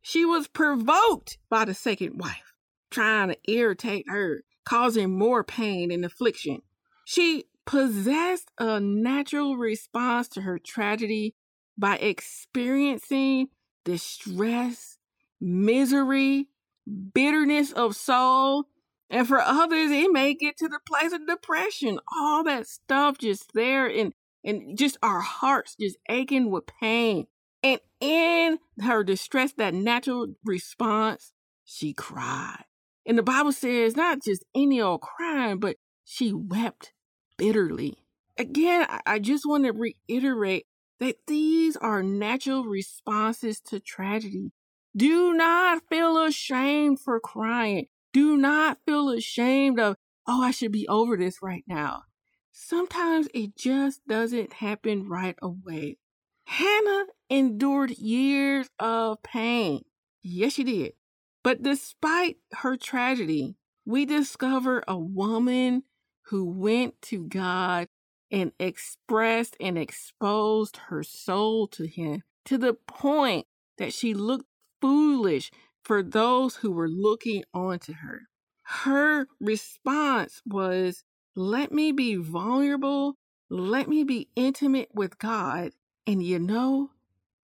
She 0.00 0.24
was 0.24 0.48
provoked 0.48 1.38
by 1.50 1.64
the 1.64 1.74
second 1.74 2.18
wife, 2.18 2.54
trying 2.90 3.28
to 3.28 3.36
irritate 3.46 4.06
her, 4.08 4.44
causing 4.64 5.18
more 5.18 5.44
pain 5.44 5.90
and 5.90 6.04
affliction. 6.04 6.62
She 7.04 7.44
possessed 7.66 8.50
a 8.58 8.80
natural 8.80 9.56
response 9.56 10.28
to 10.28 10.42
her 10.42 10.58
tragedy 10.58 11.34
by 11.76 11.96
experiencing 11.96 13.48
distress, 13.84 14.98
misery, 15.40 16.48
bitterness 17.12 17.72
of 17.72 17.96
soul. 17.96 18.68
And 19.10 19.26
for 19.26 19.40
others, 19.40 19.90
it 19.90 20.12
may 20.12 20.34
get 20.34 20.56
to 20.58 20.68
the 20.68 20.80
place 20.86 21.12
of 21.12 21.26
depression. 21.26 21.98
All 22.14 22.44
that 22.44 22.66
stuff 22.66 23.18
just 23.18 23.52
there 23.54 23.86
and 23.86 24.12
and 24.44 24.78
just 24.78 24.96
our 25.02 25.20
hearts 25.20 25.76
just 25.78 25.96
aching 26.08 26.50
with 26.50 26.64
pain. 26.80 27.26
And 27.62 27.80
in 28.00 28.58
her 28.80 29.02
distress, 29.02 29.52
that 29.54 29.74
natural 29.74 30.34
response, 30.44 31.32
she 31.64 31.92
cried. 31.92 32.64
And 33.04 33.18
the 33.18 33.22
Bible 33.22 33.52
says 33.52 33.96
not 33.96 34.22
just 34.22 34.44
any 34.54 34.80
old 34.80 35.00
crying, 35.00 35.58
but 35.58 35.76
she 36.04 36.32
wept 36.32 36.92
bitterly. 37.36 38.04
Again, 38.36 38.86
I 39.06 39.18
just 39.18 39.44
want 39.46 39.64
to 39.64 39.72
reiterate 39.72 40.66
that 41.00 41.16
these 41.26 41.76
are 41.76 42.02
natural 42.02 42.64
responses 42.64 43.60
to 43.62 43.80
tragedy. 43.80 44.52
Do 44.96 45.32
not 45.32 45.82
feel 45.88 46.22
ashamed 46.22 47.00
for 47.00 47.18
crying. 47.18 47.86
Do 48.12 48.36
not 48.36 48.78
feel 48.86 49.10
ashamed 49.10 49.78
of, 49.78 49.96
oh, 50.26 50.42
I 50.42 50.50
should 50.50 50.72
be 50.72 50.88
over 50.88 51.16
this 51.16 51.38
right 51.42 51.64
now. 51.66 52.02
Sometimes 52.52 53.28
it 53.34 53.56
just 53.56 54.06
doesn't 54.06 54.54
happen 54.54 55.08
right 55.08 55.36
away. 55.40 55.98
Hannah 56.44 57.04
endured 57.30 57.90
years 57.90 58.68
of 58.78 59.22
pain. 59.22 59.82
Yes, 60.22 60.54
she 60.54 60.64
did. 60.64 60.92
But 61.44 61.62
despite 61.62 62.38
her 62.52 62.76
tragedy, 62.76 63.56
we 63.84 64.04
discover 64.04 64.82
a 64.88 64.98
woman 64.98 65.84
who 66.26 66.44
went 66.44 67.00
to 67.02 67.26
God 67.26 67.88
and 68.30 68.52
expressed 68.58 69.56
and 69.60 69.78
exposed 69.78 70.76
her 70.88 71.02
soul 71.02 71.66
to 71.68 71.86
him 71.86 72.22
to 72.44 72.58
the 72.58 72.74
point 72.74 73.46
that 73.78 73.94
she 73.94 74.14
looked 74.14 74.46
foolish 74.80 75.50
for 75.82 76.02
those 76.02 76.56
who 76.56 76.72
were 76.72 76.88
looking 76.88 77.44
onto 77.54 77.94
her. 77.94 78.22
Her 78.62 79.26
response 79.40 80.42
was, 80.44 81.04
Let 81.34 81.72
me 81.72 81.92
be 81.92 82.16
vulnerable, 82.16 83.16
let 83.48 83.88
me 83.88 84.04
be 84.04 84.28
intimate 84.36 84.90
with 84.94 85.18
God. 85.18 85.72
And 86.06 86.22
you 86.22 86.38
know, 86.38 86.90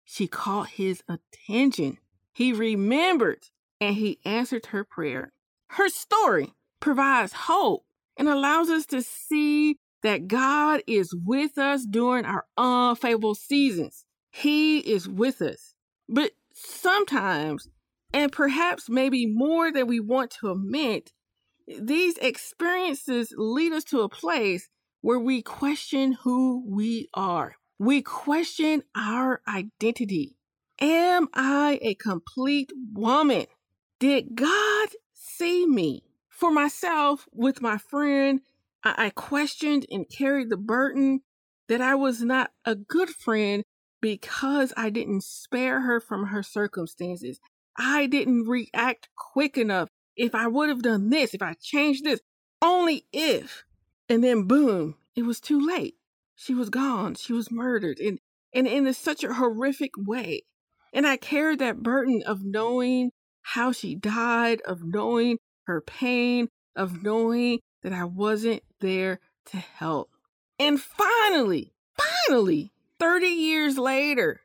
she 0.06 0.28
caught 0.28 0.70
his 0.70 1.04
attention. 1.08 1.98
He 2.34 2.54
remembered 2.54 3.50
and 3.82 3.96
he 3.96 4.20
answered 4.26 4.68
her 4.68 4.84
prayer. 4.84 5.34
Her 5.72 5.90
story 5.90 6.54
provides 6.80 7.34
hope 7.34 7.86
and 8.18 8.28
allows 8.28 8.70
us 8.70 8.86
to 8.88 9.02
see 9.02 9.78
that 10.02 10.28
God 10.28 10.82
is 10.88 11.14
with 11.14 11.58
us 11.58 11.86
during 11.86 12.26
our 12.26 12.46
unfavorable 12.58 13.36
seasons. 13.36 14.06
He 14.32 14.80
is 14.80 15.08
with 15.08 15.42
us. 15.42 15.74
But 16.08 16.32
sometimes, 16.54 17.68
and 18.14 18.32
perhaps 18.32 18.90
maybe 18.90 19.26
more 19.26 19.72
than 19.72 19.88
we 19.88 20.00
want 20.00 20.32
to 20.32 20.52
admit, 20.52 21.12
these 21.68 22.18
experiences 22.18 23.34
lead 23.38 23.74
us 23.74 23.84
to 23.86 24.02
a 24.02 24.10
place 24.10 24.70
where 25.02 25.20
we 25.20 25.42
question 25.42 26.14
who 26.24 26.64
we 26.68 27.08
are. 27.14 27.56
We 27.78 28.02
question 28.02 28.84
our 28.96 29.42
identity. 29.48 30.36
Am 30.82 31.28
I 31.34 31.80
a 31.82 31.94
complete 31.96 32.72
woman? 32.94 33.46
Did 34.00 34.36
God 34.36 34.90
see 35.14 35.66
me? 35.66 36.04
For 36.30 36.52
myself, 36.52 37.28
with 37.34 37.62
my 37.62 37.78
friend, 37.78 38.42
I, 38.84 39.10
questioned 39.10 39.86
and 39.92 40.10
carried 40.10 40.50
the 40.50 40.58
burden 40.58 41.22
that 41.68 41.82
I 41.82 41.96
was 41.96 42.22
not 42.22 42.52
a 42.64 42.76
good 42.76 43.10
friend 43.10 43.64
because 44.02 44.72
I 44.78 44.90
didn't 44.90 45.26
spare 45.26 45.82
her 45.82 46.00
from 46.00 46.28
her 46.28 46.42
circumstances. 46.42 47.42
I 47.80 48.08
didn't 48.08 48.44
react 48.44 49.08
quick 49.16 49.58
enough. 49.58 49.88
If 50.18 50.36
I 50.36 50.48
would 50.48 50.68
have 50.68 50.82
done 50.82 51.10
this, 51.10 51.34
if 51.34 51.42
I 51.42 51.54
changed 51.54 52.04
this, 52.04 52.20
only 52.62 53.06
if. 53.14 53.64
And 54.10 54.22
then 54.22 54.44
boom, 54.44 54.96
it 55.16 55.24
was 55.24 55.40
too 55.40 55.66
late. 55.66 55.96
She 56.36 56.54
was 56.54 56.70
gone. 56.70 57.16
She 57.16 57.32
was 57.32 57.50
murdered. 57.50 58.00
And, 58.00 58.20
and 58.54 58.68
in 58.68 58.94
such 58.94 59.24
a 59.24 59.34
horrific 59.34 59.92
way. 59.98 60.44
And 60.92 61.08
I 61.08 61.16
carried 61.16 61.60
that 61.60 61.82
burden 61.82 62.22
of 62.26 62.44
knowing 62.44 63.12
how 63.42 63.72
she 63.72 63.96
died, 63.96 64.60
of 64.68 64.84
knowing 64.84 65.38
her 65.64 65.80
pain, 65.80 66.50
of 66.76 67.02
knowing 67.02 67.60
that 67.84 67.94
I 67.94 68.04
wasn't 68.04 68.64
there 68.82 69.22
to 69.46 69.58
help. 69.58 70.10
And 70.58 70.82
finally, 70.82 71.72
finally, 72.28 72.74
30 73.00 73.28
years 73.28 73.78
later, 73.78 74.42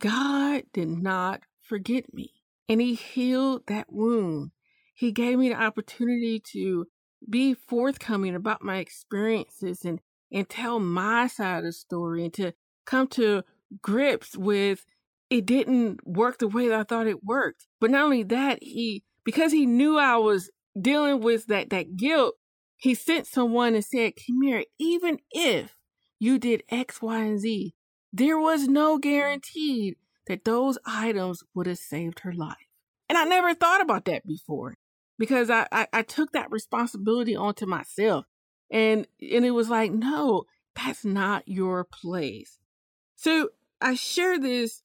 God 0.00 0.64
did 0.74 0.88
not 0.88 1.42
forget 1.62 2.12
me 2.12 2.37
and 2.68 2.80
He 2.80 2.94
healed 2.94 3.62
that 3.66 3.92
wound. 3.92 4.50
He 4.94 5.12
gave 5.12 5.38
me 5.38 5.50
the 5.50 5.60
opportunity 5.60 6.42
to 6.52 6.86
be 7.28 7.54
forthcoming 7.54 8.34
about 8.34 8.62
my 8.62 8.78
experiences 8.78 9.84
and, 9.84 10.00
and 10.32 10.48
tell 10.48 10.80
my 10.80 11.26
side 11.26 11.58
of 11.58 11.64
the 11.64 11.72
story 11.72 12.24
and 12.24 12.34
to 12.34 12.52
come 12.84 13.06
to 13.08 13.44
grips 13.82 14.36
with 14.36 14.84
it 15.30 15.44
didn't 15.46 16.06
work 16.06 16.38
the 16.38 16.48
way 16.48 16.68
that 16.68 16.80
I 16.80 16.84
thought 16.84 17.06
it 17.06 17.24
worked. 17.24 17.66
But 17.80 17.90
not 17.90 18.04
only 18.04 18.22
that, 18.24 18.62
he 18.62 19.04
because 19.24 19.52
he 19.52 19.66
knew 19.66 19.98
I 19.98 20.16
was 20.16 20.50
dealing 20.80 21.20
with 21.20 21.46
that 21.48 21.70
that 21.70 21.96
guilt, 21.96 22.34
he 22.76 22.94
sent 22.94 23.26
someone 23.26 23.74
and 23.74 23.84
said, 23.84 24.14
Kimira, 24.16 24.64
even 24.78 25.18
if 25.30 25.76
you 26.18 26.38
did 26.38 26.62
X, 26.70 27.02
Y, 27.02 27.18
and 27.18 27.38
Z, 27.38 27.74
there 28.12 28.38
was 28.38 28.68
no 28.68 28.98
guarantee 28.98 29.96
that 30.28 30.44
those 30.44 30.78
items 30.86 31.42
would 31.54 31.66
have 31.66 31.78
saved 31.78 32.20
her 32.20 32.32
life. 32.32 32.56
And 33.08 33.18
I 33.18 33.24
never 33.24 33.54
thought 33.54 33.80
about 33.80 34.04
that 34.04 34.26
before 34.26 34.76
because 35.18 35.50
I, 35.50 35.66
I, 35.72 35.88
I 35.92 36.02
took 36.02 36.32
that 36.32 36.50
responsibility 36.50 37.34
onto 37.34 37.66
myself. 37.66 38.26
And 38.70 39.06
and 39.20 39.44
it 39.44 39.52
was 39.52 39.70
like, 39.70 39.90
no, 39.92 40.44
that's 40.76 41.04
not 41.04 41.42
your 41.46 41.84
place. 41.84 42.58
So 43.16 43.48
I 43.80 43.94
share 43.94 44.38
this 44.38 44.82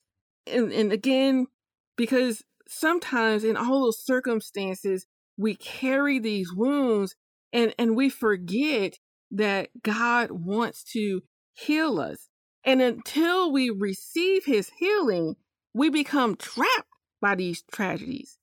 and, 0.48 0.72
and 0.72 0.92
again, 0.92 1.48
because 1.96 2.44
sometimes 2.68 3.44
in 3.44 3.58
all 3.58 3.84
those 3.84 4.04
circumstances, 4.04 5.06
we 5.38 5.56
carry 5.56 6.20
these 6.20 6.54
wounds 6.54 7.16
and, 7.52 7.74
and 7.78 7.96
we 7.96 8.10
forget 8.10 9.00
that 9.32 9.70
God 9.82 10.32
wants 10.32 10.84
to 10.94 11.22
heal 11.54 12.00
us. 12.00 12.30
And 12.66 12.82
until 12.82 13.52
we 13.52 13.70
receive 13.70 14.46
his 14.46 14.72
healing, 14.80 15.36
we 15.74 15.90
become 15.90 16.36
trapped 16.36 16.88
by 17.22 17.36
these 17.36 17.64
tragedies. 17.72 18.38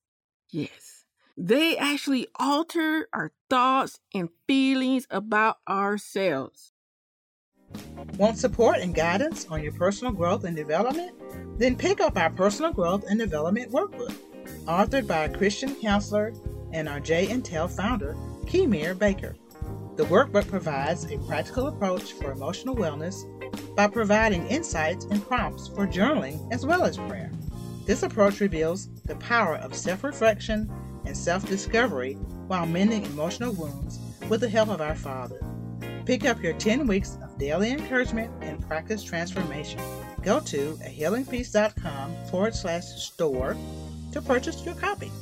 Yes, 0.51 1.05
they 1.37 1.77
actually 1.77 2.27
alter 2.39 3.09
our 3.13 3.33
thoughts 3.49 4.01
and 4.15 4.29
feelings 4.47 5.07
about 5.11 5.59
ourselves. 5.69 6.73
Want 8.19 8.37
support 8.37 8.79
and 8.79 8.95
guidance 8.95 9.47
on 9.49 9.63
your 9.63 9.73
personal 9.73 10.13
growth 10.13 10.45
and 10.45 10.57
development? 10.57 11.13
Then 11.59 11.77
pick 11.77 12.01
up 12.01 12.17
our 12.17 12.31
Personal 12.31 12.73
Growth 12.73 13.05
and 13.09 13.19
Development 13.19 13.71
Workbook, 13.71 14.15
authored 14.65 15.07
by 15.07 15.25
a 15.25 15.37
Christian 15.37 15.75
counselor 15.77 16.33
and 16.73 16.89
our 16.89 17.01
J 17.01 17.27
Intel 17.27 17.71
founder, 17.71 18.15
Kemir 18.47 18.99
Baker. 18.99 19.37
The 20.01 20.07
workbook 20.07 20.49
provides 20.49 21.05
a 21.13 21.19
practical 21.27 21.67
approach 21.67 22.15
for 22.15 22.33
emotional 22.33 22.75
wellness 22.75 23.27
by 23.77 23.87
providing 23.87 24.47
insights 24.47 25.05
and 25.05 25.23
prompts 25.23 25.69
for 25.69 25.87
journaling 25.87 26.51
as 26.51 26.65
well 26.65 26.85
as 26.85 26.97
prayer. 26.97 27.31
This 27.85 28.03
approach 28.03 28.41
reveals 28.41 28.89
the 29.05 29.17
power 29.17 29.57
of 29.57 29.75
self 29.75 30.03
reflection 30.03 30.73
and 31.05 31.15
self 31.15 31.47
discovery 31.47 32.15
while 32.47 32.65
mending 32.65 33.05
emotional 33.05 33.53
wounds 33.53 34.01
with 34.31 34.41
the 34.41 34.49
help 34.49 34.71
of 34.71 34.81
our 34.81 34.95
Father. 34.95 35.39
Pick 36.07 36.25
up 36.25 36.43
your 36.43 36.55
10 36.55 36.87
weeks 36.87 37.19
of 37.23 37.37
daily 37.37 37.71
encouragement 37.71 38.33
and 38.41 38.67
practice 38.67 39.05
transformation. 39.05 39.83
Go 40.23 40.41
to 40.41 40.79
a 40.83 40.89
healingpeace.com 40.89 42.15
forward 42.31 42.55
slash 42.55 42.87
store 42.87 43.55
to 44.13 44.23
purchase 44.23 44.65
your 44.65 44.77
copy. 44.77 45.13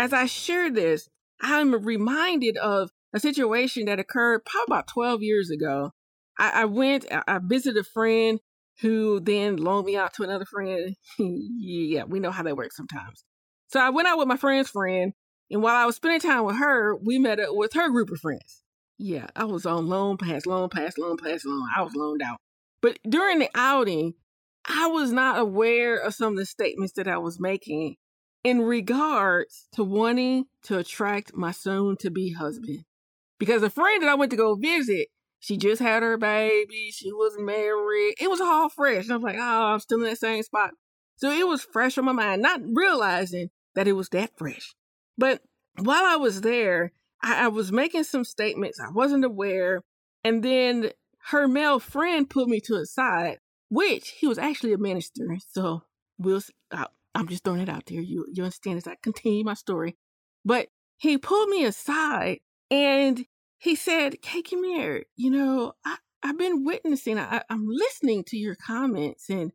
As 0.00 0.12
I 0.12 0.26
share 0.26 0.68
this, 0.68 1.08
I'm 1.40 1.72
reminded 1.84 2.56
of 2.56 2.90
a 3.12 3.20
situation 3.20 3.86
that 3.86 3.98
occurred 3.98 4.44
probably 4.44 4.74
about 4.74 4.88
12 4.88 5.22
years 5.22 5.50
ago. 5.50 5.92
I, 6.38 6.62
I 6.62 6.64
went, 6.64 7.06
I 7.10 7.38
visited 7.42 7.80
a 7.80 7.84
friend 7.84 8.40
who 8.80 9.20
then 9.20 9.56
loaned 9.56 9.86
me 9.86 9.96
out 9.96 10.14
to 10.14 10.22
another 10.22 10.44
friend. 10.44 10.96
yeah, 11.18 12.04
we 12.04 12.20
know 12.20 12.30
how 12.30 12.42
that 12.42 12.56
works 12.56 12.76
sometimes. 12.76 13.24
So 13.68 13.80
I 13.80 13.90
went 13.90 14.08
out 14.08 14.18
with 14.18 14.28
my 14.28 14.36
friend's 14.36 14.70
friend, 14.70 15.12
and 15.50 15.62
while 15.62 15.76
I 15.76 15.86
was 15.86 15.96
spending 15.96 16.20
time 16.20 16.44
with 16.44 16.56
her, 16.56 16.96
we 16.96 17.18
met 17.18 17.40
up 17.40 17.54
with 17.54 17.72
her 17.74 17.90
group 17.90 18.10
of 18.10 18.18
friends. 18.18 18.62
Yeah, 18.98 19.28
I 19.36 19.44
was 19.44 19.64
on 19.64 19.86
loan 19.86 20.16
pass, 20.16 20.46
loan 20.46 20.68
pass, 20.68 20.98
loan 20.98 21.16
pass, 21.16 21.44
loan. 21.44 21.68
I 21.74 21.82
was 21.82 21.94
loaned 21.94 22.22
out. 22.22 22.38
But 22.82 22.98
during 23.08 23.38
the 23.38 23.50
outing, 23.54 24.14
I 24.66 24.88
was 24.88 25.12
not 25.12 25.38
aware 25.38 25.96
of 25.96 26.14
some 26.14 26.32
of 26.32 26.38
the 26.38 26.46
statements 26.46 26.94
that 26.94 27.08
I 27.08 27.18
was 27.18 27.40
making 27.40 27.96
in 28.44 28.62
regards 28.62 29.68
to 29.72 29.84
wanting 29.84 30.46
to 30.64 30.78
attract 30.78 31.34
my 31.34 31.50
soon 31.52 31.96
to 31.98 32.10
be 32.10 32.32
husband. 32.32 32.84
Because 33.40 33.62
a 33.62 33.70
friend 33.70 34.02
that 34.02 34.10
I 34.10 34.14
went 34.14 34.30
to 34.32 34.36
go 34.36 34.54
visit, 34.54 35.08
she 35.40 35.56
just 35.56 35.80
had 35.80 36.02
her 36.02 36.18
baby, 36.18 36.90
she 36.92 37.10
was 37.10 37.34
married. 37.38 38.14
It 38.20 38.28
was 38.30 38.40
all 38.40 38.68
fresh. 38.68 39.08
I 39.08 39.14
was 39.14 39.22
like, 39.22 39.38
oh, 39.38 39.72
I'm 39.72 39.80
still 39.80 39.98
in 39.98 40.04
that 40.04 40.18
same 40.18 40.42
spot. 40.42 40.72
So 41.16 41.30
it 41.30 41.48
was 41.48 41.62
fresh 41.62 41.96
on 41.96 42.04
my 42.04 42.12
mind, 42.12 42.42
not 42.42 42.60
realizing 42.62 43.48
that 43.74 43.88
it 43.88 43.94
was 43.94 44.10
that 44.10 44.36
fresh. 44.36 44.74
But 45.16 45.40
while 45.78 46.04
I 46.04 46.16
was 46.16 46.42
there, 46.42 46.92
I, 47.22 47.46
I 47.46 47.48
was 47.48 47.72
making 47.72 48.04
some 48.04 48.24
statements 48.24 48.78
I 48.78 48.90
wasn't 48.90 49.24
aware. 49.24 49.82
And 50.22 50.42
then 50.42 50.90
her 51.30 51.48
male 51.48 51.78
friend 51.78 52.28
put 52.28 52.46
me 52.46 52.60
to 52.60 52.74
a 52.74 52.84
side, 52.84 53.38
which 53.70 54.10
he 54.18 54.26
was 54.26 54.38
actually 54.38 54.74
a 54.74 54.78
minister. 54.78 55.38
So 55.48 55.82
we'll, 56.18 56.42
I, 56.70 56.86
I'm 57.14 57.28
just 57.28 57.44
throwing 57.44 57.60
it 57.60 57.70
out 57.70 57.86
there. 57.86 58.02
You, 58.02 58.26
you 58.30 58.42
understand 58.42 58.76
as 58.76 58.86
I 58.86 58.96
continue 59.02 59.44
my 59.44 59.54
story. 59.54 59.96
But 60.44 60.68
he 60.98 61.16
pulled 61.16 61.48
me 61.48 61.64
aside 61.64 62.40
and 62.70 63.24
he 63.60 63.76
said, 63.76 64.16
Hey, 64.24 64.42
Kemir, 64.42 65.04
you 65.16 65.30
know, 65.30 65.74
I, 65.84 65.96
I've 66.22 66.38
been 66.38 66.64
witnessing, 66.64 67.18
I, 67.18 67.42
I'm 67.48 67.68
listening 67.68 68.24
to 68.24 68.38
your 68.38 68.54
comments, 68.56 69.28
and 69.28 69.52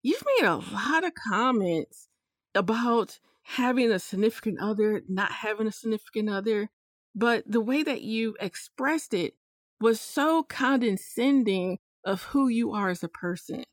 you've 0.00 0.24
made 0.38 0.46
a 0.46 0.56
lot 0.56 1.04
of 1.04 1.12
comments 1.14 2.08
about 2.54 3.18
having 3.42 3.90
a 3.90 3.98
significant 3.98 4.60
other, 4.60 5.02
not 5.08 5.32
having 5.32 5.66
a 5.66 5.72
significant 5.72 6.30
other. 6.30 6.70
But 7.14 7.44
the 7.50 7.60
way 7.60 7.82
that 7.82 8.02
you 8.02 8.36
expressed 8.40 9.12
it 9.12 9.34
was 9.80 10.00
so 10.00 10.44
condescending 10.44 11.78
of 12.04 12.22
who 12.22 12.46
you 12.46 12.72
are 12.72 12.90
as 12.90 13.02
a 13.02 13.08
person. 13.08 13.64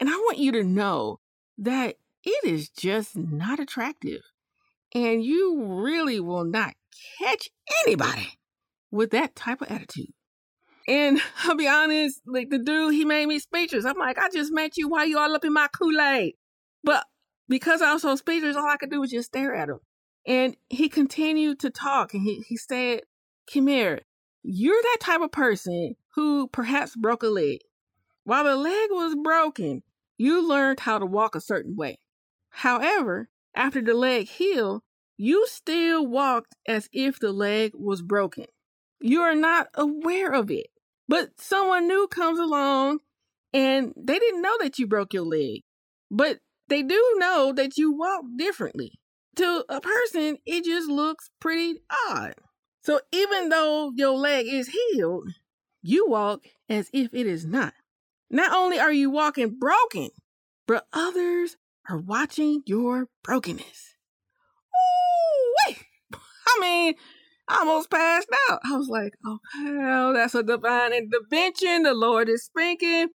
And 0.00 0.08
I 0.08 0.16
want 0.16 0.38
you 0.38 0.50
to 0.52 0.64
know 0.64 1.20
that 1.58 1.96
it 2.24 2.44
is 2.44 2.70
just 2.70 3.16
not 3.16 3.60
attractive. 3.60 4.22
And 4.94 5.24
you 5.24 5.62
really 5.64 6.18
will 6.18 6.44
not 6.44 6.74
catch 7.20 7.50
anybody 7.84 8.38
with 8.90 9.10
that 9.10 9.36
type 9.36 9.60
of 9.60 9.70
attitude. 9.70 10.12
And 10.86 11.20
I'll 11.44 11.56
be 11.56 11.68
honest, 11.68 12.20
like 12.26 12.50
the 12.50 12.58
dude, 12.58 12.94
he 12.94 13.04
made 13.04 13.26
me 13.26 13.38
speechless. 13.38 13.84
I'm 13.84 13.98
like, 13.98 14.18
I 14.18 14.28
just 14.30 14.52
met 14.52 14.76
you. 14.76 14.88
Why 14.88 15.04
you 15.04 15.18
all 15.18 15.34
up 15.34 15.44
in 15.44 15.52
my 15.52 15.68
Kool 15.68 16.00
Aid? 16.00 16.34
But 16.82 17.04
because 17.48 17.82
I 17.82 17.92
was 17.92 18.02
so 18.02 18.16
speechless, 18.16 18.56
all 18.56 18.68
I 18.68 18.76
could 18.76 18.90
do 18.90 19.00
was 19.00 19.10
just 19.10 19.28
stare 19.28 19.54
at 19.54 19.68
him. 19.68 19.80
And 20.26 20.56
he 20.68 20.88
continued 20.88 21.60
to 21.60 21.70
talk 21.70 22.12
and 22.12 22.22
he, 22.22 22.42
he 22.46 22.56
said, 22.56 23.00
Kemir, 23.50 24.00
you're 24.42 24.82
that 24.82 24.98
type 25.00 25.20
of 25.20 25.32
person 25.32 25.94
who 26.14 26.48
perhaps 26.48 26.94
broke 26.96 27.22
a 27.22 27.28
leg. 27.28 27.60
While 28.24 28.44
the 28.44 28.56
leg 28.56 28.88
was 28.90 29.16
broken, 29.22 29.82
you 30.18 30.46
learned 30.46 30.80
how 30.80 30.98
to 30.98 31.06
walk 31.06 31.34
a 31.34 31.40
certain 31.40 31.76
way. 31.76 31.98
However, 32.50 33.30
after 33.54 33.80
the 33.80 33.94
leg 33.94 34.28
healed, 34.28 34.82
you 35.16 35.46
still 35.48 36.06
walked 36.06 36.54
as 36.66 36.88
if 36.92 37.18
the 37.18 37.32
leg 37.32 37.72
was 37.74 38.02
broken. 38.02 38.46
You 39.00 39.20
are 39.22 39.34
not 39.34 39.68
aware 39.74 40.32
of 40.32 40.50
it. 40.50 40.68
But 41.08 41.40
someone 41.40 41.88
new 41.88 42.06
comes 42.08 42.38
along 42.38 43.00
and 43.52 43.94
they 43.96 44.18
didn't 44.18 44.42
know 44.42 44.56
that 44.60 44.78
you 44.78 44.86
broke 44.86 45.14
your 45.14 45.24
leg. 45.24 45.62
But 46.10 46.38
they 46.68 46.82
do 46.82 47.16
know 47.16 47.52
that 47.54 47.78
you 47.78 47.92
walk 47.92 48.24
differently. 48.36 48.92
To 49.36 49.64
a 49.68 49.80
person, 49.80 50.38
it 50.44 50.64
just 50.64 50.88
looks 50.88 51.30
pretty 51.40 51.80
odd. 52.08 52.34
So 52.82 53.00
even 53.12 53.48
though 53.48 53.92
your 53.94 54.16
leg 54.16 54.46
is 54.48 54.68
healed, 54.68 55.30
you 55.82 56.08
walk 56.08 56.44
as 56.68 56.90
if 56.92 57.14
it 57.14 57.26
is 57.26 57.44
not. 57.46 57.74
Not 58.30 58.52
only 58.52 58.78
are 58.78 58.92
you 58.92 59.10
walking 59.10 59.58
broken, 59.58 60.10
but 60.66 60.86
others 60.92 61.56
are 61.88 61.98
watching 61.98 62.62
your 62.66 63.08
brokenness. 63.22 63.94
Ooh, 64.74 65.54
wait. 65.66 65.84
I 66.46 66.58
mean, 66.60 66.94
I 67.48 67.60
almost 67.60 67.90
passed 67.90 68.28
out. 68.50 68.60
I 68.64 68.76
was 68.76 68.88
like, 68.88 69.14
oh, 69.24 69.38
hell, 69.54 70.12
that's 70.12 70.34
a 70.34 70.42
divine 70.42 70.92
intervention. 70.92 71.82
The 71.84 71.94
Lord 71.94 72.28
is 72.28 72.44
speaking. 72.44 73.08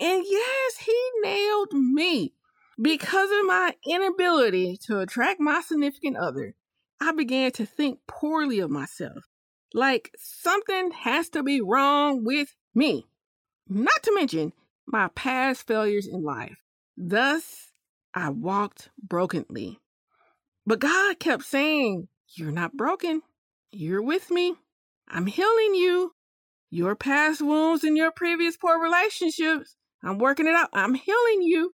And 0.00 0.24
yes, 0.26 0.76
he 0.78 1.10
nailed 1.22 1.72
me. 1.72 2.34
Because 2.80 3.30
of 3.30 3.46
my 3.46 3.74
inability 3.86 4.78
to 4.86 5.00
attract 5.00 5.40
my 5.40 5.60
significant 5.60 6.16
other, 6.16 6.54
I 7.00 7.12
began 7.12 7.50
to 7.52 7.66
think 7.66 7.98
poorly 8.06 8.60
of 8.60 8.70
myself. 8.70 9.24
Like 9.74 10.10
something 10.16 10.92
has 10.92 11.28
to 11.30 11.42
be 11.42 11.60
wrong 11.60 12.24
with 12.24 12.54
me. 12.74 13.06
Not 13.68 14.02
to 14.04 14.14
mention 14.14 14.52
my 14.86 15.08
past 15.08 15.66
failures 15.66 16.06
in 16.06 16.22
life. 16.22 16.56
Thus, 16.96 17.70
I 18.14 18.30
walked 18.30 18.88
brokenly. 19.02 19.78
But 20.66 20.80
God 20.80 21.18
kept 21.18 21.44
saying, 21.44 22.08
You're 22.34 22.50
not 22.50 22.76
broken. 22.76 23.22
You're 23.72 24.02
with 24.02 24.30
me. 24.30 24.56
I'm 25.08 25.26
healing 25.26 25.74
you. 25.74 26.12
Your 26.70 26.96
past 26.96 27.40
wounds 27.40 27.84
and 27.84 27.96
your 27.96 28.10
previous 28.10 28.56
poor 28.56 28.80
relationships. 28.80 29.76
I'm 30.02 30.18
working 30.18 30.46
it 30.46 30.54
out. 30.54 30.70
I'm 30.72 30.94
healing 30.94 31.42
you. 31.42 31.72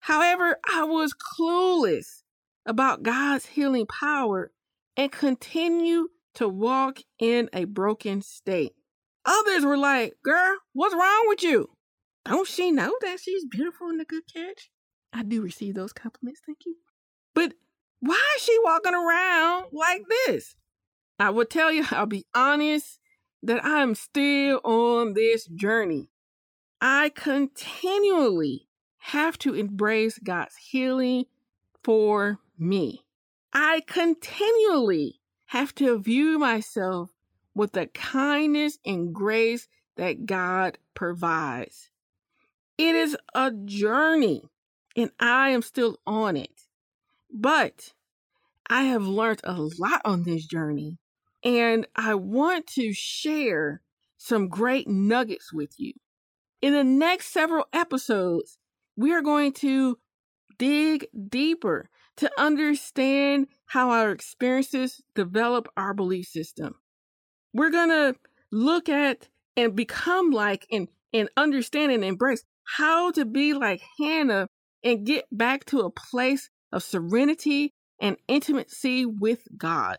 However, 0.00 0.58
I 0.72 0.84
was 0.84 1.14
clueless 1.14 2.22
about 2.64 3.02
God's 3.02 3.46
healing 3.46 3.86
power 3.86 4.50
and 4.96 5.12
continue 5.12 6.08
to 6.34 6.48
walk 6.48 7.00
in 7.18 7.48
a 7.52 7.64
broken 7.64 8.22
state. 8.22 8.72
Others 9.24 9.64
were 9.64 9.78
like, 9.78 10.14
Girl, 10.24 10.56
what's 10.72 10.94
wrong 10.94 11.24
with 11.28 11.42
you? 11.42 11.70
Don't 12.24 12.48
she 12.48 12.72
know 12.72 12.92
that 13.02 13.20
she's 13.20 13.44
beautiful 13.44 13.88
and 13.88 14.00
a 14.00 14.04
good 14.04 14.24
catch? 14.32 14.70
I 15.12 15.22
do 15.22 15.42
receive 15.42 15.74
those 15.74 15.92
compliments, 15.92 16.40
thank 16.44 16.58
you. 16.66 16.76
But 17.34 17.54
why 18.00 18.34
is 18.36 18.42
she 18.42 18.56
walking 18.64 18.94
around 18.94 19.66
like 19.72 20.02
this? 20.26 20.56
I 21.18 21.30
will 21.30 21.46
tell 21.46 21.72
you, 21.72 21.84
I'll 21.90 22.06
be 22.06 22.26
honest, 22.34 22.98
that 23.42 23.64
I'm 23.64 23.94
still 23.94 24.60
on 24.64 25.14
this 25.14 25.46
journey. 25.46 26.08
I 26.80 27.10
continually 27.14 28.68
have 28.98 29.38
to 29.38 29.54
embrace 29.54 30.18
God's 30.18 30.56
healing 30.56 31.26
for 31.82 32.38
me. 32.58 33.04
I 33.52 33.82
continually 33.86 35.20
have 35.46 35.74
to 35.76 35.98
view 35.98 36.38
myself 36.38 37.10
with 37.54 37.72
the 37.72 37.86
kindness 37.86 38.78
and 38.84 39.14
grace 39.14 39.68
that 39.96 40.26
God 40.26 40.78
provides. 40.94 41.90
It 42.76 42.94
is 42.94 43.16
a 43.34 43.50
journey, 43.50 44.42
and 44.94 45.10
I 45.18 45.50
am 45.50 45.62
still 45.62 45.98
on 46.06 46.36
it. 46.36 46.66
But 47.32 47.94
I 48.68 48.82
have 48.84 49.06
learned 49.06 49.40
a 49.44 49.54
lot 49.54 50.02
on 50.04 50.24
this 50.24 50.44
journey, 50.44 50.98
and 51.46 51.86
I 51.94 52.16
want 52.16 52.66
to 52.74 52.92
share 52.92 53.80
some 54.18 54.48
great 54.48 54.88
nuggets 54.88 55.52
with 55.52 55.78
you. 55.78 55.92
In 56.60 56.72
the 56.72 56.82
next 56.82 57.28
several 57.28 57.66
episodes, 57.72 58.58
we 58.96 59.12
are 59.12 59.22
going 59.22 59.52
to 59.52 59.96
dig 60.58 61.06
deeper 61.28 61.88
to 62.16 62.28
understand 62.36 63.46
how 63.66 63.90
our 63.90 64.10
experiences 64.10 65.00
develop 65.14 65.68
our 65.76 65.94
belief 65.94 66.26
system. 66.26 66.74
We're 67.54 67.70
going 67.70 67.90
to 67.90 68.16
look 68.50 68.88
at 68.88 69.28
and 69.56 69.76
become 69.76 70.32
like 70.32 70.66
and, 70.72 70.88
and 71.12 71.28
understand 71.36 71.92
and 71.92 72.04
embrace 72.04 72.42
how 72.64 73.12
to 73.12 73.24
be 73.24 73.54
like 73.54 73.82
Hannah 73.98 74.48
and 74.82 75.06
get 75.06 75.26
back 75.30 75.64
to 75.66 75.82
a 75.82 75.90
place 75.90 76.50
of 76.72 76.82
serenity 76.82 77.72
and 78.00 78.16
intimacy 78.26 79.06
with 79.06 79.46
God. 79.56 79.98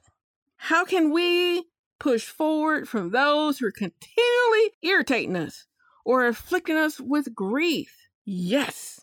How 0.58 0.86
can 0.86 1.12
we 1.12 1.66
push 2.00 2.26
forward 2.26 2.88
from 2.88 3.12
those 3.12 3.60
who 3.60 3.68
are 3.68 3.72
continually 3.72 4.72
irritating 4.82 5.36
us 5.36 5.66
or 6.06 6.28
afflicting 6.28 6.76
us 6.78 7.00
with 7.00 7.34
grief? 7.34 7.96
Yes, 8.26 9.02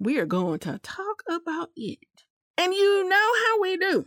we 0.00 0.18
are 0.18 0.26
going 0.26 0.58
to 0.60 0.78
talk 0.82 1.22
about 1.28 1.70
it. 1.76 1.98
And 2.56 2.72
you 2.72 3.08
know 3.08 3.32
how 3.46 3.60
we 3.60 3.76
do. 3.76 4.06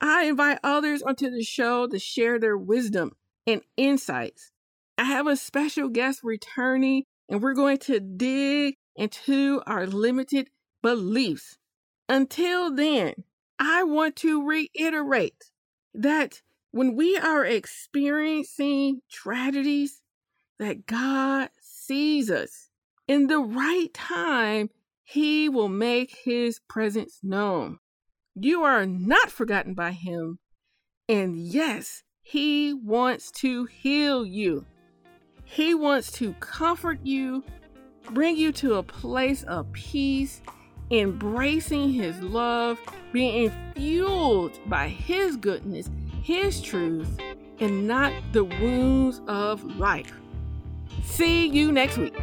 I 0.00 0.24
invite 0.24 0.58
others 0.64 1.02
onto 1.02 1.30
the 1.30 1.44
show 1.44 1.86
to 1.86 1.98
share 1.98 2.38
their 2.38 2.56
wisdom 2.56 3.12
and 3.46 3.62
insights. 3.76 4.50
I 4.98 5.04
have 5.04 5.26
a 5.26 5.36
special 5.36 5.88
guest 5.88 6.20
returning, 6.22 7.04
and 7.28 7.42
we're 7.42 7.54
going 7.54 7.78
to 7.78 8.00
dig 8.00 8.74
into 8.96 9.62
our 9.66 9.86
limited 9.86 10.48
beliefs. 10.82 11.56
Until 12.08 12.74
then, 12.74 13.14
I 13.58 13.84
want 13.84 14.16
to 14.16 14.46
reiterate 14.46 15.51
that 15.94 16.42
when 16.70 16.96
we 16.96 17.16
are 17.18 17.44
experiencing 17.44 19.02
tragedies, 19.10 20.00
that 20.58 20.86
God 20.86 21.50
sees 21.60 22.30
us. 22.30 22.68
In 23.08 23.26
the 23.26 23.40
right 23.40 23.92
time, 23.92 24.70
He 25.02 25.48
will 25.48 25.68
make 25.68 26.16
His 26.24 26.60
presence 26.68 27.18
known. 27.22 27.78
You 28.34 28.62
are 28.62 28.86
not 28.86 29.30
forgotten 29.30 29.74
by 29.74 29.92
Him. 29.92 30.38
And 31.08 31.36
yes, 31.36 32.04
He 32.22 32.72
wants 32.72 33.30
to 33.32 33.66
heal 33.66 34.24
you. 34.24 34.64
He 35.44 35.74
wants 35.74 36.12
to 36.12 36.32
comfort 36.34 37.00
you, 37.02 37.44
bring 38.10 38.36
you 38.36 38.52
to 38.52 38.76
a 38.76 38.82
place 38.82 39.42
of 39.42 39.70
peace, 39.72 40.40
embracing 40.92 41.92
His 41.92 42.20
love, 42.20 42.78
being 43.12 43.50
fueled 43.74 44.58
by 44.66 44.88
His 44.88 45.36
goodness, 45.36 45.90
His 46.22 46.60
truth, 46.60 47.18
and 47.60 47.88
not 47.88 48.12
the 48.32 48.44
wounds 48.44 49.20
of 49.26 49.64
life. 49.78 50.12
See 51.04 51.46
you 51.46 51.72
next 51.72 51.96
week. 51.98 52.14